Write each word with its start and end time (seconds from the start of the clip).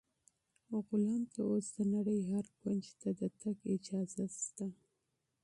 غلام 0.85 1.21
ته 1.33 1.39
اوس 1.49 1.67
د 1.75 1.77
نړۍ 1.93 2.19
هر 2.31 2.45
کونج 2.59 2.85
ته 2.99 3.09
د 3.19 3.21
تګ 3.41 3.57
اجازه 3.75 4.25
شته. 4.43 4.67